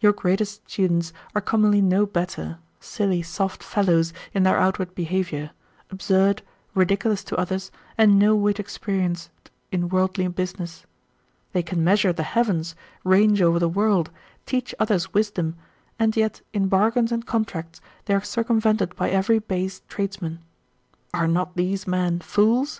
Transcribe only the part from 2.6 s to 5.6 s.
silly, soft fellows in their outward behaviour,